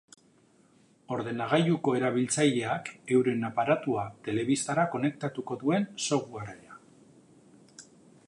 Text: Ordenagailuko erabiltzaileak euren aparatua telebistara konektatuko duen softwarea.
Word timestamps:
Ordenagailuko 1.15 1.91
erabiltzaileak 1.97 2.87
euren 3.17 3.45
aparatua 3.51 4.05
telebistara 4.29 4.85
konektatuko 4.95 5.59
duen 5.65 5.85
softwarea. 6.07 6.81